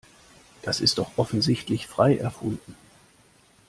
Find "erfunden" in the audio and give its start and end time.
2.17-2.75